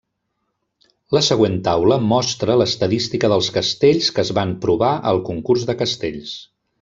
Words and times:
La 1.17 1.21
següent 1.27 1.57
taula 1.67 1.99
mostra 2.13 2.57
l'estadística 2.61 3.31
dels 3.35 3.51
castells 3.61 4.09
que 4.17 4.27
es 4.27 4.35
van 4.39 4.59
provar 4.67 4.93
al 5.13 5.23
concurs 5.33 5.67
de 5.73 5.77
castells. 5.87 6.35